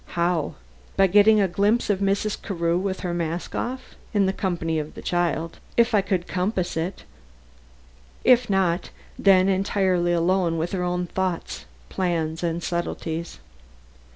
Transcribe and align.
How? 0.17 0.55
By 0.97 1.05
getting 1.05 1.39
a 1.39 1.47
glimpse 1.47 1.87
of 1.91 1.99
Mrs. 1.99 2.35
Carew 2.41 2.79
with 2.79 3.01
her 3.01 3.13
mask 3.13 3.53
off; 3.53 3.93
in 4.15 4.25
the 4.25 4.33
company 4.33 4.79
of 4.79 4.95
the 4.95 5.01
child, 5.03 5.59
if 5.77 5.93
I 5.93 6.01
could 6.01 6.25
compass 6.25 6.75
it; 6.75 7.03
if 8.23 8.49
not, 8.49 8.89
then 9.19 9.47
entirely 9.47 10.11
alone 10.11 10.57
with 10.57 10.71
her 10.71 10.81
own 10.81 11.05
thoughts, 11.05 11.65
plans 11.89 12.41
and 12.41 12.63
subtleties. 12.63 13.37